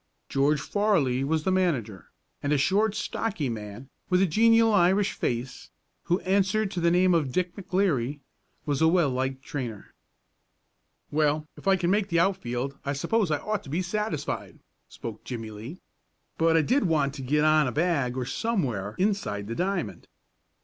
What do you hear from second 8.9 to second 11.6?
liked trainer. "Well,